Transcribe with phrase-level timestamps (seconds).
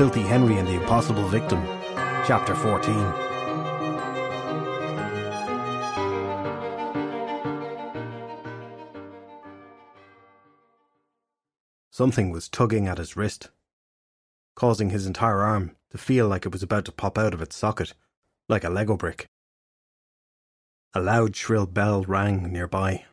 [0.00, 1.62] Filthy Henry and the Impossible Victim,
[2.26, 2.94] Chapter 14.
[11.90, 13.50] Something was tugging at his wrist,
[14.56, 17.54] causing his entire arm to feel like it was about to pop out of its
[17.54, 17.92] socket,
[18.48, 19.26] like a Lego brick.
[20.94, 23.04] A loud, shrill bell rang nearby.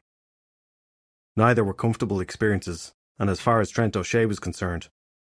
[1.35, 4.87] Neither were comfortable experiences, and as far as Trent O'Shea was concerned,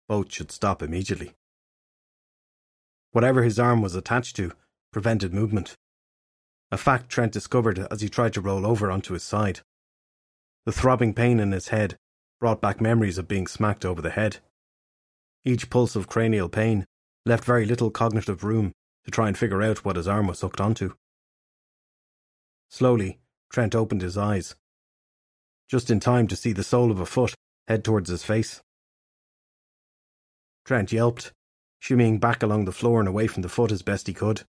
[0.07, 1.33] both should stop immediately.
[3.11, 4.53] Whatever his arm was attached to
[4.91, 5.75] prevented movement,
[6.71, 9.59] a fact Trent discovered as he tried to roll over onto his side.
[10.65, 11.97] The throbbing pain in his head
[12.39, 14.37] brought back memories of being smacked over the head.
[15.43, 16.85] Each pulse of cranial pain
[17.25, 18.71] left very little cognitive room
[19.05, 20.93] to try and figure out what his arm was hooked onto.
[22.69, 23.19] Slowly,
[23.51, 24.55] Trent opened his eyes,
[25.69, 27.33] just in time to see the sole of a foot
[27.67, 28.61] head towards his face.
[30.63, 31.33] Trent yelped,
[31.81, 34.43] shimmying back along the floor and away from the foot as best he could.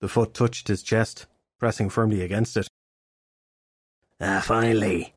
[0.00, 1.26] The foot touched his chest,
[1.58, 2.68] pressing firmly against it.
[4.20, 5.14] Ah, finally.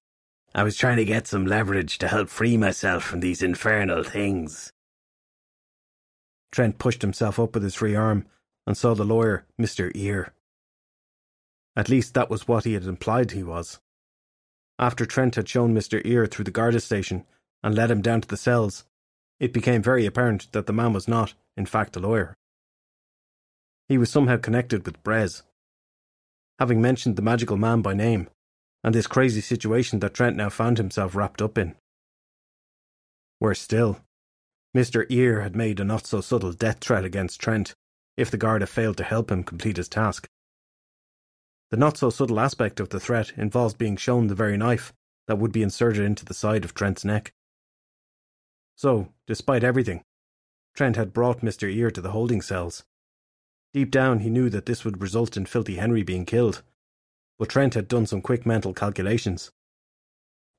[0.54, 4.72] I was trying to get some leverage to help free myself from these infernal things.
[6.52, 8.26] Trent pushed himself up with his free arm
[8.66, 9.92] and saw the lawyer, Mr.
[9.96, 10.34] Ear.
[11.76, 13.80] At least that was what he had implied he was.
[14.80, 16.02] After Trent had shown Mr.
[16.06, 17.26] Ear through the guard station
[17.62, 18.86] and led him down to the cells,
[19.40, 22.36] it became very apparent that the man was not, in fact, a lawyer.
[23.88, 25.44] He was somehow connected with Bres.
[26.60, 28.30] Having mentioned the magical man by name,
[28.84, 31.76] and this crazy situation that Trent now found himself wrapped up in.
[33.40, 34.00] Worse still,
[34.76, 35.06] Mr.
[35.10, 37.74] Ear had made a not so subtle death threat against Trent
[38.18, 40.28] if the Garda failed to help him complete his task.
[41.72, 44.94] The not so subtle aspect of the threat involved being shown the very knife
[45.28, 47.34] that would be inserted into the side of Trent's neck.
[48.76, 50.04] So, despite everything,
[50.74, 51.74] Trent had brought Mr.
[51.74, 52.84] Ear to the holding cells.
[53.74, 56.62] Deep down, he knew that this would result in Filthy Henry being killed,
[57.38, 59.52] but Trent had done some quick mental calculations.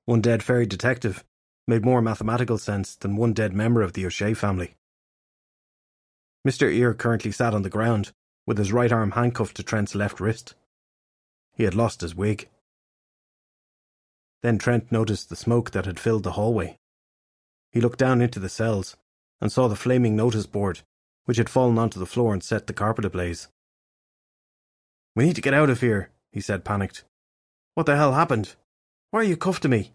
[0.07, 1.25] One dead fairy detective
[1.67, 4.77] made more mathematical sense than one dead member of the O'Shea family.
[6.47, 6.73] Mr.
[6.73, 8.13] Ear currently sat on the ground,
[8.47, 10.55] with his right arm handcuffed to Trent's left wrist.
[11.55, 12.49] He had lost his wig.
[14.43, 16.79] Then Trent noticed the smoke that had filled the hallway.
[17.73, 18.97] He looked down into the cells
[19.41, 20.81] and saw the flaming notice board,
[21.25, 23.49] which had fallen onto the floor and set the carpet ablaze.
[25.15, 27.05] We need to get out of here, he said, panicked.
[27.75, 28.55] What the hell happened?
[29.11, 29.93] Why are you cuffed to me?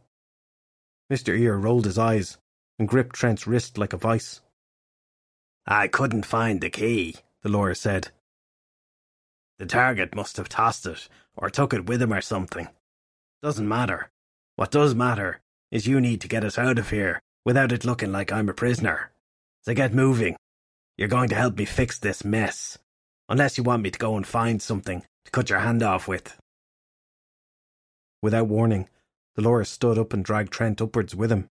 [1.12, 1.38] Mr.
[1.38, 2.38] Ear rolled his eyes
[2.80, 4.42] and gripped Trent's wrist like a vice.
[5.66, 8.12] I couldn't find the key, the lawyer said.
[9.60, 12.68] The target must have tossed it or took it with him or something.
[13.44, 14.10] Doesn't matter.
[14.56, 18.12] What does matter is you need to get us out of here without it looking
[18.12, 19.12] like I'm a prisoner.
[19.64, 20.36] So get moving.
[20.98, 22.78] You're going to help me fix this mess.
[23.30, 26.38] Unless you want me to go and find something to cut your hand off with.
[28.22, 28.88] Without warning,
[29.42, 31.48] lawyer stood up and dragged Trent upwards with him,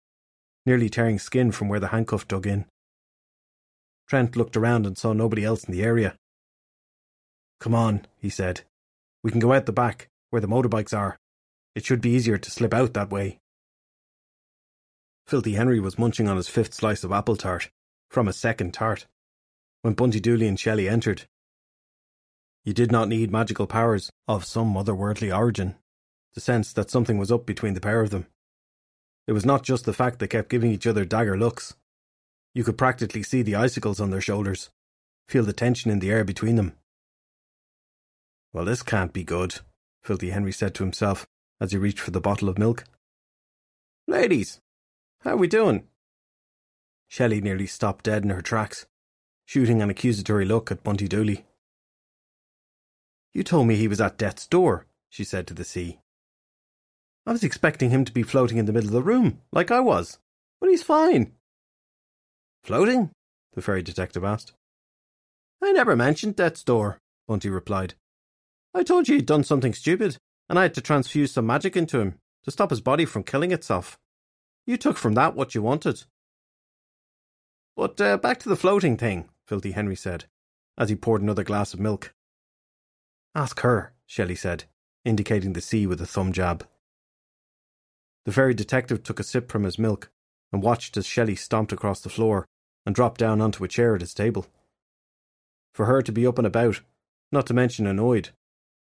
[0.67, 2.67] nearly tearing skin from where the handcuff dug in.
[4.09, 6.15] Trent looked around and saw nobody else in the area.
[7.61, 8.63] Come on, he said.
[9.23, 11.17] We can go out the back, where the motorbikes are.
[11.75, 13.39] It should be easier to slip out that way.
[15.29, 17.69] Filthy Henry was munching on his fifth slice of apple tart,
[18.09, 19.07] from a second tart,
[19.83, 21.25] when Bunty Dooley and Shelley entered.
[22.65, 25.77] You did not need magical powers of some otherworldly origin
[26.33, 28.27] to sense that something was up between the pair of them.
[29.27, 31.77] It was not just the fact they kept giving each other dagger looks.
[32.55, 34.71] You could practically see the icicles on their shoulders,
[35.29, 36.73] feel the tension in the air between them.
[38.55, 39.57] Well, this can't be good,
[40.03, 41.27] Filthy Henry said to himself
[41.61, 42.85] as he reached for the bottle of milk.
[44.07, 44.63] Ladies,
[45.21, 45.85] how are we doing?
[47.09, 48.87] Shelley nearly stopped dead in her tracks,
[49.47, 51.47] shooting an accusatory look at Bunty Dooley.
[53.33, 56.01] You told me he was at death's door, she said to the sea.
[57.27, 59.81] I was expecting him to be floating in the middle of the room, like I
[59.81, 60.19] was,
[60.61, 61.33] but he's fine.
[62.63, 63.11] Floating?
[63.55, 64.53] the fairy detective asked.
[65.63, 67.95] I never mentioned death's door, Bunty replied.
[68.75, 72.01] I told you he'd done something stupid, and I had to transfuse some magic into
[72.01, 73.99] him to stop his body from killing itself.
[74.69, 76.05] You took from that what you wanted.
[77.75, 80.27] But uh, back to the floating thing, Filthy Henry said,
[80.77, 82.13] as he poured another glass of milk.
[83.35, 84.65] Ask her, Shelley said,
[85.07, 86.69] indicating the sea with a thumb jab.
[88.27, 90.11] The fairy detective took a sip from his milk
[90.53, 92.47] and watched as Shelley stomped across the floor
[92.85, 94.49] and dropped down onto a chair at his table.
[95.73, 96.83] For her to be up and about,
[97.33, 98.31] not to mention annoyed,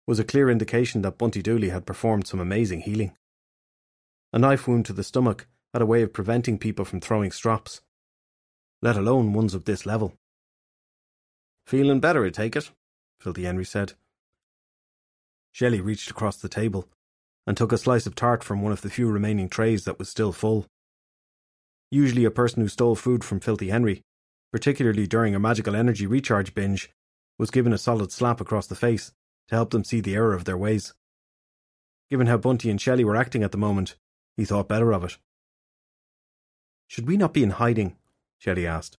[0.04, 3.16] was a clear indication that Bunty Dooley had performed some amazing healing.
[4.32, 5.46] A knife wound to the stomach
[5.76, 7.82] had a way of preventing people from throwing strops.
[8.80, 10.14] let alone ones of this level.
[11.66, 12.70] Feeling better, I take it,
[13.20, 13.92] Filthy Henry said.
[15.52, 16.88] Shelley reached across the table
[17.46, 20.08] and took a slice of tart from one of the few remaining trays that was
[20.08, 20.64] still full.
[21.90, 24.00] Usually, a person who stole food from Filthy Henry,
[24.50, 26.88] particularly during a magical energy recharge binge,
[27.38, 29.12] was given a solid slap across the face
[29.48, 30.94] to help them see the error of their ways.
[32.08, 33.96] Given how Bunty and Shelley were acting at the moment,
[34.38, 35.18] he thought better of it.
[36.86, 37.96] Should we not be in hiding?
[38.38, 38.98] Shelley asked.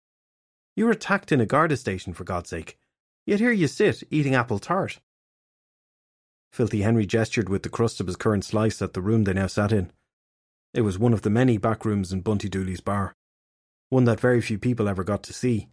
[0.75, 2.77] You were attacked in a Garda station, for God's sake.
[3.25, 4.99] Yet here you sit, eating apple tart.
[6.51, 9.47] Filthy Henry gestured with the crust of his current slice at the room they now
[9.47, 9.91] sat in.
[10.73, 13.15] It was one of the many back rooms in Bunty Dooley's bar,
[13.89, 15.69] one that very few people ever got to see.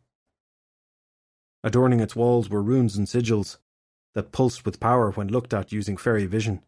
[1.62, 3.58] Adorning its walls were runes and sigils
[4.14, 6.62] that pulsed with power when looked at using fairy vision.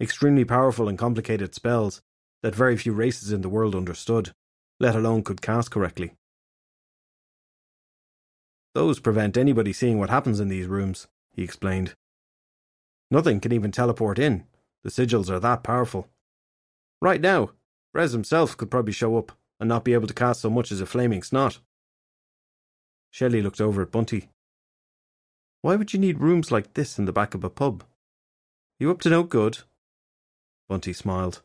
[0.00, 2.02] Extremely powerful and complicated spells
[2.42, 4.32] that very few races in the world understood,
[4.80, 6.12] let alone could cast correctly.
[8.74, 11.94] Those prevent anybody seeing what happens in these rooms, he explained.
[13.10, 14.44] Nothing can even teleport in.
[14.82, 16.08] The sigils are that powerful.
[17.00, 17.50] Right now,
[17.94, 20.80] Bres himself could probably show up and not be able to cast so much as
[20.80, 21.58] a flaming snot.
[23.10, 24.30] Shelley looked over at Bunty.
[25.60, 27.84] Why would you need rooms like this in the back of a pub?
[28.80, 29.58] You up to no good?
[30.68, 31.42] Bunty smiled.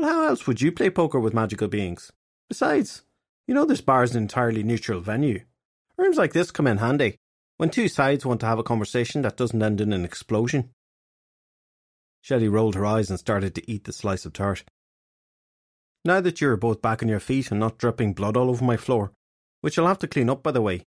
[0.00, 2.10] Well, how else would you play poker with magical beings?
[2.48, 3.02] Besides,
[3.46, 5.44] you know this bar's an entirely neutral venue.
[5.98, 7.16] Rooms like this come in handy
[7.58, 10.70] when two sides want to have a conversation that doesn't end in an explosion.
[12.22, 14.64] Shelley rolled her eyes and started to eat the slice of tart.
[16.06, 18.78] Now that you're both back on your feet and not dripping blood all over my
[18.78, 19.12] floor,
[19.60, 20.84] which I'll have to clean up by the way,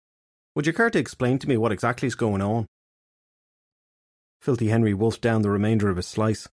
[0.53, 2.65] would you care to explain to me what exactly is going on?
[4.41, 6.49] Filthy Henry wolfed down the remainder of his slice,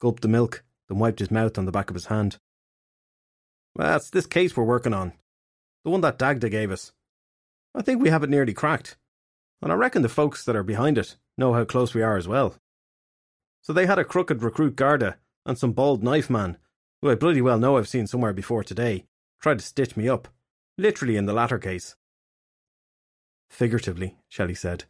[0.00, 2.36] gulped the milk, then wiped his mouth on the back of his hand.
[3.76, 5.12] Well, that's this case we're working on.
[5.84, 6.92] The one that Dagda gave us.
[7.74, 8.96] I think we have it nearly cracked.
[9.62, 12.26] And I reckon the folks that are behind it know how close we are as
[12.26, 12.56] well.
[13.62, 16.58] So they had a crooked recruit Garda and some bald knife man,
[17.00, 19.04] who I bloody well know I've seen somewhere before today,
[19.40, 20.28] try to stitch me up.
[20.76, 21.94] Literally in the latter case.
[23.48, 24.84] Figuratively, Shelley said,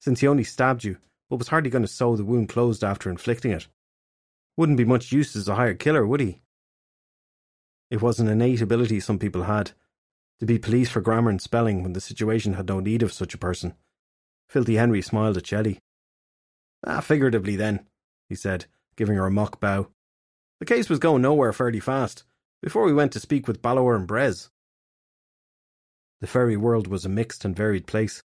[0.00, 0.98] since he only stabbed you,
[1.30, 3.68] but was hardly going to sew the wound closed after inflicting it.
[4.58, 6.40] Wouldn't be much use as a hired killer, would he?
[7.92, 9.70] It was an innate ability some people had
[10.40, 13.34] to be police for grammar and spelling when the situation had no need of such
[13.34, 13.74] a person.
[14.48, 15.78] Filthy Henry smiled at Shelley.
[16.84, 17.86] Ah, figuratively then,
[18.28, 18.66] he said,
[18.96, 19.90] giving her a mock bow.
[20.58, 22.24] The case was going nowhere fairly fast,
[22.60, 24.50] before we went to speak with Balor and Bres.
[26.20, 28.24] The fairy world was a mixed and varied place,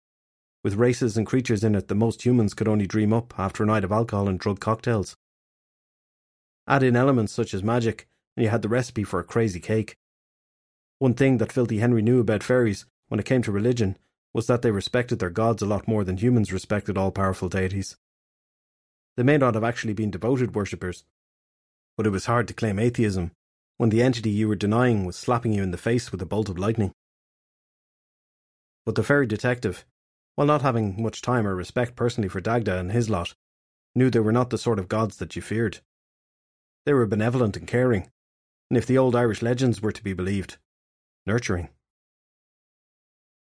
[0.63, 3.67] with races and creatures in it that most humans could only dream up after a
[3.67, 5.15] night of alcohol and drug cocktails.
[6.67, 9.97] Add in elements such as magic, and you had the recipe for a crazy cake.
[10.99, 13.97] One thing that Filthy Henry knew about fairies when it came to religion
[14.33, 17.95] was that they respected their gods a lot more than humans respected all powerful deities.
[19.15, 21.05] They may not have actually been devoted worshippers,
[21.95, 23.31] but it was hard to claim atheism
[23.77, 26.49] when the entity you were denying was slapping you in the face with a bolt
[26.49, 26.91] of lightning.
[28.85, 29.85] But the fairy detective,
[30.35, 33.35] while not having much time or respect personally for Dagda and his lot,
[33.95, 35.79] knew they were not the sort of gods that you feared.
[36.85, 38.11] They were benevolent and caring,
[38.69, 40.57] and if the old Irish legends were to be believed,
[41.25, 41.69] nurturing.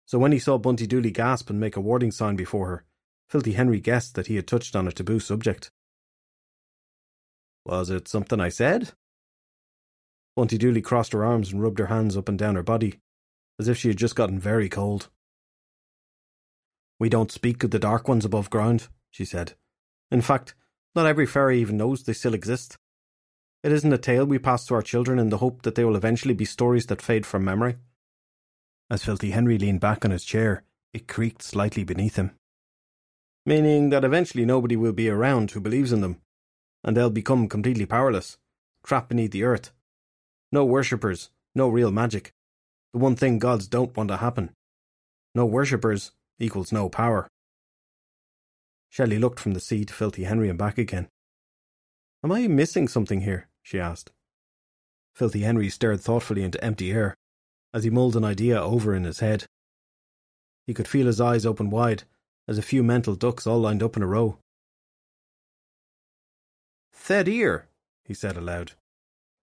[0.06, 2.84] So when he saw Bunty Dooley gasp and make a warning sign before her,
[3.30, 5.70] Filthy Henry guessed that he had touched on a taboo subject.
[7.64, 8.92] Was it something I said?
[10.36, 13.00] Bunty Dooley crossed her arms and rubbed her hands up and down her body,
[13.58, 15.08] as if she had just gotten very cold.
[16.98, 19.54] We don't speak of the dark ones above ground, she said.
[20.10, 20.54] In fact,
[20.94, 22.76] not every fairy even knows they still exist.
[23.62, 25.94] It isn't a tale we pass to our children in the hope that they will
[25.94, 27.76] eventually be stories that fade from memory.
[28.90, 32.32] As Filthy Henry leaned back on his chair, it creaked slightly beneath him.
[33.46, 36.20] Meaning that eventually nobody will be around who believes in them,
[36.82, 38.36] and they'll become completely powerless,
[38.84, 39.70] trapped beneath the earth.
[40.50, 42.32] No worshippers, no real magic.
[42.92, 44.50] The one thing gods don't want to happen.
[45.36, 47.28] No worshippers, equals no power.
[48.90, 51.08] Shelley looked from the sea to Filthy Henry and back again.
[52.24, 53.48] Am I missing something here?
[53.62, 54.10] She asked.
[55.14, 57.14] Filthy Henry stared thoughtfully into empty air
[57.74, 59.46] as he mulled an idea over in his head.
[60.66, 62.04] He could feel his eyes open wide
[62.48, 64.38] as a few mental ducks all lined up in a row.
[66.92, 67.68] Thed ear,
[68.04, 68.72] he said aloud.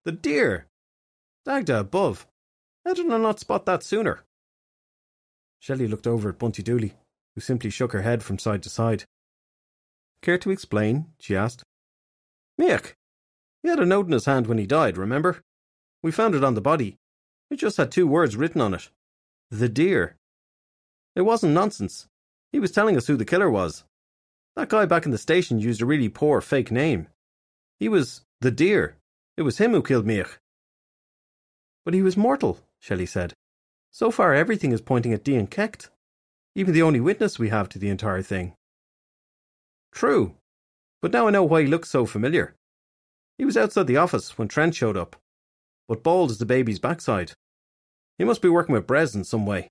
[0.06, 0.68] The deer!
[1.46, 2.28] Dagda above.
[2.86, 4.24] How did I not spot that sooner?
[5.60, 6.94] Shelley looked over at Bunty Dooley,
[7.36, 9.04] who simply shook her head from side to side.
[10.22, 11.08] Care to explain?
[11.20, 11.64] she asked.
[12.60, 12.94] Mick!
[13.64, 15.42] He had a note in his hand when he died, remember?
[16.02, 16.98] We found it on the body.
[17.50, 18.90] It just had two words written on it
[19.52, 20.16] The deer.
[21.16, 22.08] It wasn't nonsense.
[22.52, 23.84] He was telling us who the killer was.
[24.56, 27.08] That guy back in the station used a really poor fake name.
[27.80, 28.98] He was the deer.
[29.38, 30.38] It was him who killed Miach.
[31.86, 33.34] But he was mortal, Shelley said.
[33.92, 35.90] So far, everything is pointing at Dian Cecht,
[36.56, 38.54] even the only witness we have to the entire thing.
[39.92, 40.36] True,
[41.02, 42.56] but now I know why he looks so familiar.
[43.40, 45.16] He was outside the office when Trent showed up,
[45.88, 47.32] but bald as the baby's backside.
[48.18, 49.70] He must be working with Bres in some way,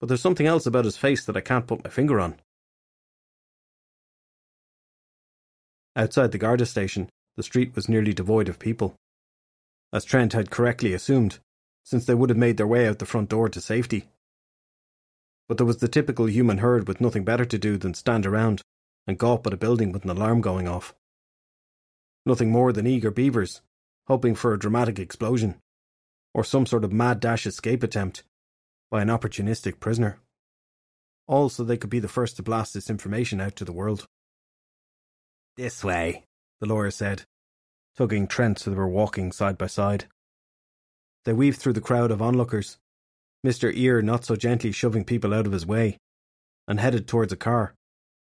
[0.00, 2.40] but there's something else about his face that I can't put my finger on.
[5.96, 8.94] Outside the Garda station, the street was nearly devoid of people.
[9.92, 11.40] As Trent had correctly assumed,
[11.82, 14.04] since they would have made their way out the front door to safety.
[15.48, 18.62] But there was the typical human herd with nothing better to do than stand around
[19.04, 20.94] and gawp at a building with an alarm going off.
[22.26, 23.60] Nothing more than eager beavers,
[24.06, 25.56] hoping for a dramatic explosion,
[26.32, 28.22] or some sort of mad dash escape attempt
[28.90, 30.18] by an opportunistic prisoner.
[31.26, 34.06] All so they could be the first to blast this information out to the world.
[35.56, 36.24] This way,
[36.60, 37.24] the lawyer said,
[37.96, 40.06] tugging Trent so they were walking side by side.
[41.24, 42.78] They weaved through the crowd of onlookers,
[43.44, 43.70] Mr.
[43.74, 45.98] Ear not so gently shoving people out of his way,
[46.66, 47.74] and headed towards a car,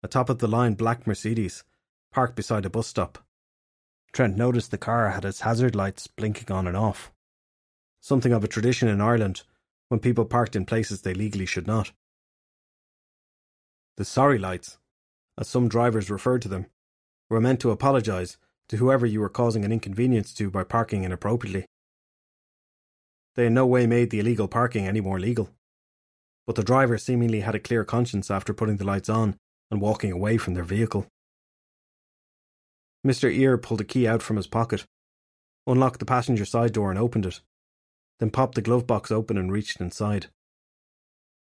[0.02, 1.64] a top of the line black Mercedes,
[2.12, 3.20] parked beside a bus stop.
[4.14, 7.12] Trent noticed the car had its hazard lights blinking on and off.
[8.02, 9.44] Something of a tradition in Ireland
[9.90, 11.92] when people parked in places they legally should not.
[13.98, 14.78] The sorry lights,
[15.38, 16.66] as some drivers referred to them,
[17.30, 18.38] were meant to apologise
[18.70, 21.66] to whoever you were causing an inconvenience to by parking inappropriately.
[23.36, 25.50] They in no way made the illegal parking any more legal.
[26.48, 29.38] But the driver seemingly had a clear conscience after putting the lights on
[29.70, 31.08] and walking away from their vehicle.
[33.06, 33.34] Mr.
[33.34, 34.86] Ear pulled a key out from his pocket,
[35.66, 37.42] unlocked the passenger side door and opened it,
[38.20, 40.28] then popped the glove box open and reached inside.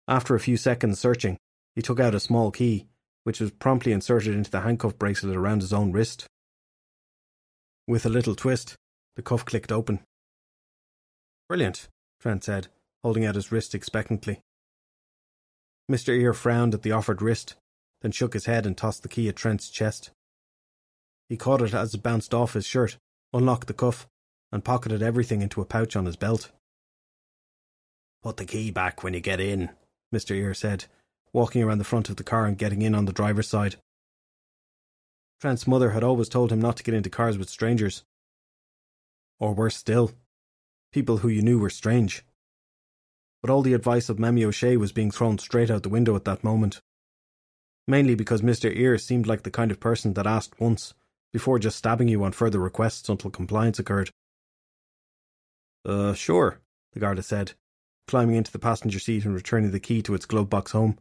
[0.07, 1.37] After a few seconds searching,
[1.75, 2.87] he took out a small key,
[3.23, 6.25] which was promptly inserted into the handcuff bracelet around his own wrist.
[7.87, 8.75] With a little twist,
[9.15, 9.99] the cuff clicked open.
[11.47, 11.87] Brilliant,
[12.19, 12.67] Trent said,
[13.03, 14.41] holding out his wrist expectantly.
[15.89, 16.17] Mr.
[16.17, 17.55] Ear frowned at the offered wrist,
[18.01, 20.11] then shook his head and tossed the key at Trent's chest.
[21.31, 22.97] He caught it as it bounced off his shirt,
[23.31, 24.05] unlocked the cuff,
[24.51, 26.51] and pocketed everything into a pouch on his belt.
[28.21, 29.69] Put the key back when you get in,
[30.13, 30.35] Mr.
[30.35, 30.87] Ear said,
[31.31, 33.77] walking around the front of the car and getting in on the driver's side.
[35.39, 38.03] Trent's mother had always told him not to get into cars with strangers.
[39.39, 40.11] Or worse still,
[40.91, 42.25] people who you knew were strange.
[43.41, 46.25] But all the advice of Mammy O'Shea was being thrown straight out the window at
[46.25, 46.81] that moment.
[47.87, 48.69] Mainly because Mr.
[48.75, 50.93] Ear seemed like the kind of person that asked once,
[51.33, 54.11] before just stabbing you on further requests until compliance occurred.
[55.85, 56.59] Uh, sure,
[56.93, 57.53] the Garda said,
[58.07, 60.97] climbing into the passenger seat and returning the key to its glove box home.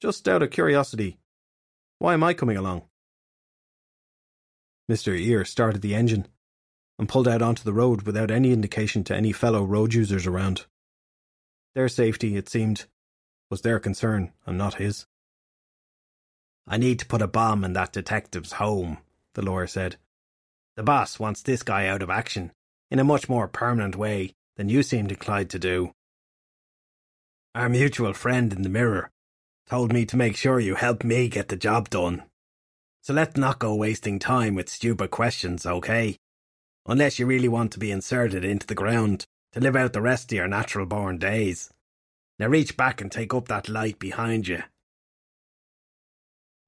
[0.00, 1.18] Just out of curiosity,
[1.98, 2.82] why am I coming along?
[4.90, 5.18] Mr.
[5.18, 6.26] Ear started the engine,
[6.98, 10.66] and pulled out onto the road without any indication to any fellow road users around.
[11.74, 12.84] Their safety, it seemed,
[13.50, 15.06] was their concern and not his.
[16.66, 18.98] I need to put a bomb in that detective's home,
[19.34, 19.96] the lawyer said.
[20.76, 22.52] The boss wants this guy out of action
[22.90, 25.92] in a much more permanent way than you seemed inclined to do.
[27.54, 29.10] Our mutual friend in the mirror
[29.68, 32.22] told me to make sure you help me get the job done.
[33.02, 36.18] So let's not go wasting time with stupid questions, okay?
[36.86, 40.32] unless you really want to be inserted into the ground to live out the rest
[40.32, 41.70] of your natural born days.
[42.38, 44.62] Now reach back and take up that light behind you.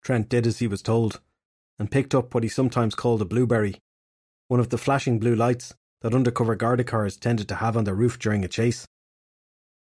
[0.03, 1.21] Trent did as he was told,
[1.79, 3.81] and picked up what he sometimes called a blueberry,
[4.49, 7.95] one of the flashing blue lights that undercover Garda cars tended to have on their
[7.95, 8.87] roof during a chase.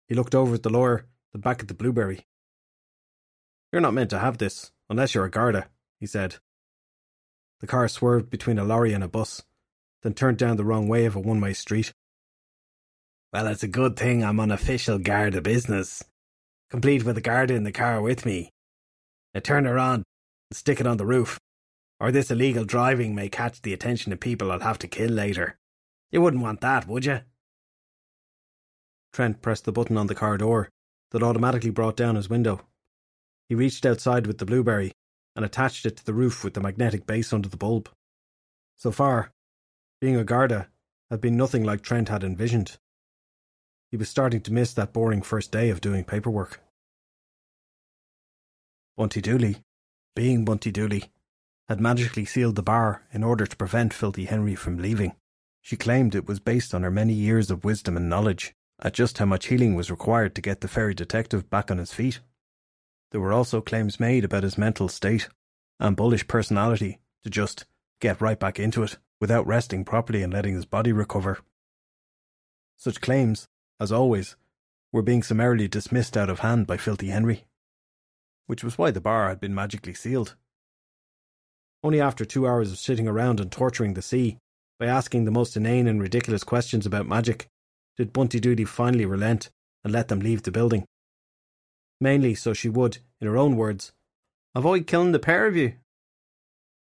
[0.08, 2.26] He looked over at the lawyer, then back at the blueberry.
[3.72, 5.68] You're not meant to have this, unless you're a Garda,
[5.98, 6.36] he said.
[7.60, 9.42] The car swerved between a lorry and a bus,
[10.02, 11.92] then turned down the wrong way of a one way street.
[13.32, 16.02] Well, it's a good thing I'm on official Garda business,
[16.68, 18.50] complete with a Garda in the car with me.
[19.32, 20.04] Now turn around
[20.50, 21.38] and stick it on the roof,
[22.00, 25.58] or this illegal driving may catch the attention of people I'll have to kill later.
[26.10, 27.20] You wouldn't want that, would you?
[29.12, 30.70] Trent pressed the button on the car door
[31.10, 32.62] that automatically brought down his window.
[33.48, 34.92] He reached outside with the blueberry
[35.36, 37.88] and attached it to the roof with the magnetic base under the bulb.
[38.76, 39.32] So far,
[40.00, 40.68] being a Garda
[41.10, 42.78] had been nothing like Trent had envisioned.
[43.90, 46.60] He was starting to miss that boring first day of doing paperwork.
[48.96, 49.56] Bunty Dooley,
[50.14, 51.10] being Bunty Dooley,
[51.70, 55.12] had magically sealed the bar in order to prevent Filthy Henry from leaving.
[55.62, 59.18] She claimed it was based on her many years of wisdom and knowledge at just
[59.18, 62.18] how much healing was required to get the fairy detective back on his feet.
[63.12, 65.28] There were also claims made about his mental state
[65.78, 67.66] and bullish personality to just
[68.00, 71.38] get right back into it without resting properly and letting his body recover.
[72.78, 73.46] Such claims,
[73.78, 74.34] as always,
[74.90, 77.44] were being summarily dismissed out of hand by Filthy Henry,
[78.48, 80.34] which was why the bar had been magically sealed.
[81.82, 84.38] Only after two hours of sitting around and torturing the sea
[84.78, 87.46] by asking the most inane and ridiculous questions about magic
[87.96, 89.50] did Bunty Dooley finally relent
[89.84, 90.84] and let them leave the building.
[92.00, 93.92] Mainly so she would, in her own words,
[94.54, 95.74] avoid killing the pair of you.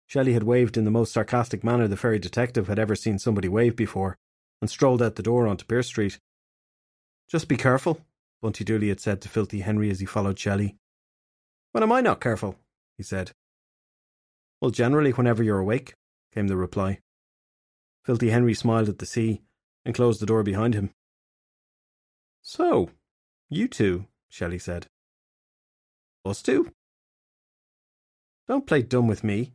[0.07, 3.49] Shelley had waved in the most sarcastic manner the fairy detective had ever seen somebody
[3.49, 4.17] wave before,
[4.61, 6.19] and strolled out the door onto Pearse Street.
[7.29, 8.01] Just be careful,
[8.43, 10.77] Bunty Dooley had said to Filthy Henry as he followed Shelley.
[11.73, 12.57] When am I not careful?
[12.97, 13.33] he said.
[14.65, 15.93] Well, generally whenever you're awake,
[16.33, 17.01] came the reply.
[18.03, 19.43] Filthy Henry smiled at the sea
[19.85, 20.89] and closed the door behind him.
[22.41, 22.89] So,
[23.51, 24.87] you two, Shelley said.
[26.25, 26.73] Us two?
[28.49, 29.53] Don't play dumb with me.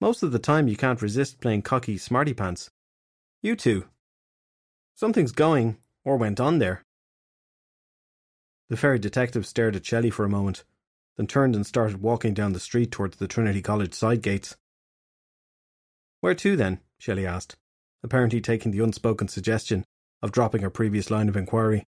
[0.00, 2.70] Most of the time you can't resist playing cocky smarty pants.
[3.42, 3.88] You two.
[4.94, 6.82] Something's going, or went on there.
[8.70, 10.64] The fairy detective stared at Shelley for a moment,
[11.20, 14.56] then turned and started walking down the street towards the Trinity College side gates.
[16.22, 16.80] Where to then?
[16.98, 17.56] Shelley asked,
[18.02, 19.84] apparently taking the unspoken suggestion
[20.22, 21.84] of dropping her previous line of inquiry.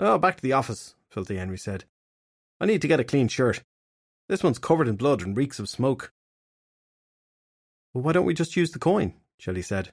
[0.00, 1.84] Oh, back to the office, Filthy Henry said.
[2.60, 3.62] I need to get a clean shirt.
[4.28, 6.12] This one's covered in blood and reeks of smoke.
[7.94, 9.14] Well, why don't we just use the coin?
[9.38, 9.92] Shelley said.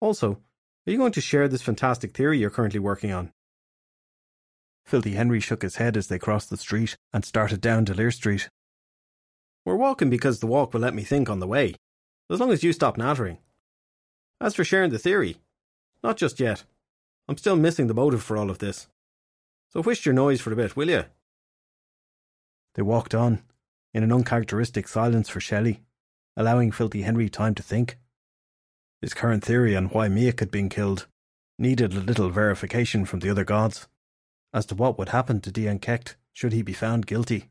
[0.00, 0.40] Also,
[0.86, 3.34] are you going to share this fantastic theory you're currently working on?
[4.84, 8.48] Filthy Henry shook his head as they crossed the street and started down Lear Street.
[9.64, 11.74] We're walking because the walk will let me think on the way,
[12.30, 13.38] as long as you stop nattering.
[14.40, 15.36] As for sharing the theory,
[16.02, 16.64] not just yet.
[17.28, 18.88] I'm still missing the motive for all of this.
[19.68, 21.04] So whisht your noise for a bit, will you?
[22.74, 23.42] They walked on,
[23.92, 25.82] in an uncharacteristic silence for Shelley,
[26.36, 27.98] allowing Filthy Henry time to think.
[29.00, 31.06] His current theory on why Miach had been killed
[31.58, 33.86] needed a little verification from the other gods
[34.52, 37.50] as to what would happen to Dian Cecht should he be found guilty.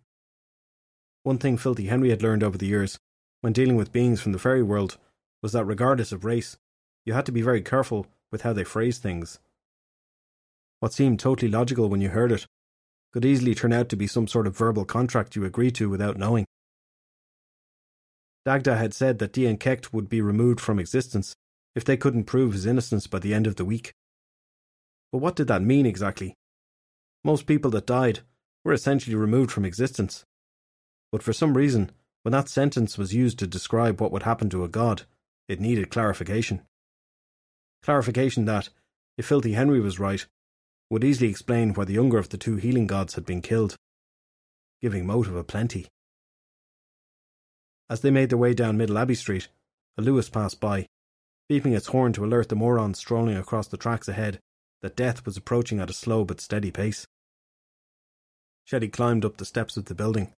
[1.23, 2.99] One thing Filthy Henry had learned over the years,
[3.41, 4.97] when dealing with beings from the fairy world,
[5.41, 6.57] was that regardless of race,
[7.05, 9.39] you had to be very careful with how they phrased things.
[10.79, 12.45] What seemed totally logical when you heard it
[13.11, 16.17] could easily turn out to be some sort of verbal contract you agreed to without
[16.17, 16.45] knowing.
[18.45, 21.35] Dagda had said that Dian Cecht would be removed from existence
[21.75, 23.93] if they couldn't prove his innocence by the end of the week.
[25.11, 26.35] But what did that mean exactly?
[27.23, 28.19] Most people that died
[28.63, 30.25] were essentially removed from existence.
[31.11, 31.91] But for some reason,
[32.23, 35.03] when that sentence was used to describe what would happen to a god,
[35.47, 36.61] it needed clarification.
[37.83, 38.69] Clarification that,
[39.17, 40.25] if Filthy Henry was right,
[40.89, 43.75] would easily explain why the younger of the two healing gods had been killed,
[44.81, 45.87] giving motive a plenty.
[47.89, 49.47] As they made their way down Middle Abbey Street,
[49.97, 50.87] a Luas passed by,
[51.51, 54.39] beeping its horn to alert the morons strolling across the tracks ahead
[54.81, 57.05] that death was approaching at a slow but steady pace.
[58.63, 60.33] Shelley climbed up the steps of the building,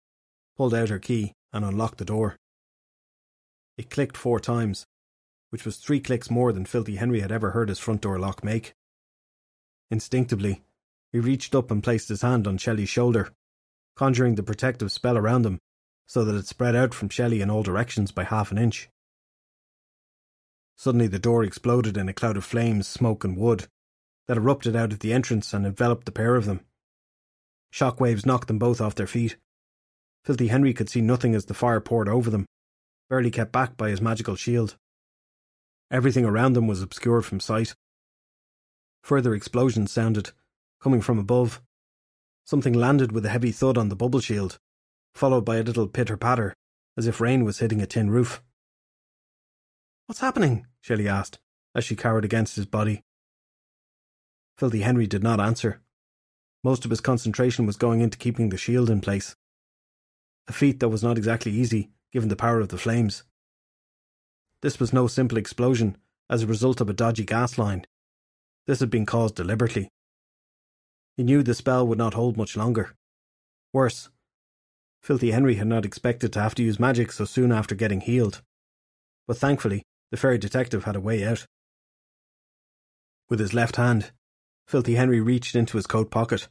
[0.57, 2.37] pulled out her key, and unlocked the door.
[3.77, 4.87] It clicked four times,
[5.51, 8.45] which was three clicks more than Filthy Henry had ever heard his front door lock
[8.45, 8.73] make.
[9.91, 10.63] Instinctively,
[11.13, 13.31] he reached up and placed his hand on Shelley's shoulder,
[13.97, 15.59] conjuring the protective spell around them
[16.07, 18.89] so that it spread out from Shelley in all directions by half an inch.
[20.77, 23.67] Suddenly the door exploded in a cloud of flames, smoke, and wood
[24.31, 26.61] that erupted out of the entrance and enveloped the pair of them.
[27.73, 29.37] Shock waves knocked them both off their feet.
[30.25, 32.47] Filthy Henry could see nothing as the fire poured over them,
[33.09, 34.77] barely kept back by his magical shield.
[35.91, 37.75] Everything around them was obscured from sight.
[39.03, 40.31] Further explosions sounded,
[40.81, 41.61] coming from above.
[42.45, 44.61] Something landed with a heavy thud on the bubble shield,
[45.13, 46.55] followed by a little pitter patter,
[46.97, 48.45] as if rain was hitting a tin roof.
[50.07, 50.69] What's happening?
[50.81, 51.41] Shelley asked,
[51.75, 53.03] as she cowered against his body.
[54.61, 55.81] Filthy Henry did not answer.
[56.63, 59.35] Most of his concentration was going into keeping the shield in place.
[60.49, 63.23] A feat that was not exactly easy, given the power of the flames.
[64.61, 65.97] This was no simple explosion
[66.29, 67.87] as a result of a dodgy gas line.
[68.67, 69.89] This had been caused deliberately.
[71.17, 72.95] He knew the spell would not hold much longer.
[73.73, 74.11] Worse,
[75.03, 78.43] Filthy Henry had not expected to have to use magic so soon after getting healed.
[79.27, 81.47] But thankfully, the fairy detective had a way out.
[83.31, 84.11] With his left hand,
[84.71, 86.47] Filthy Henry reached into his coat pocket,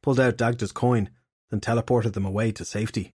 [0.00, 1.10] pulled out Dagda's coin,
[1.50, 3.12] and teleported them away to safety.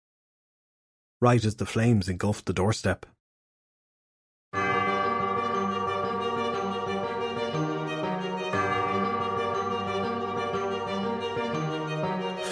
[1.23, 3.07] Right as the flames engulfed the doorstep.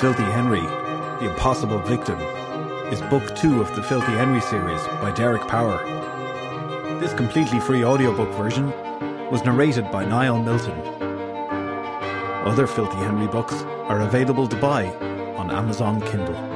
[0.01, 2.19] Filthy Henry, The Impossible Victim,
[2.91, 5.85] is book two of the Filthy Henry series by Derek Power.
[6.99, 8.71] This completely free audiobook version
[9.31, 11.10] was narrated by Niall Milton.
[12.45, 13.53] Other Filthy Henry books
[13.89, 14.87] are available to buy
[15.37, 16.50] on Amazon Kindle.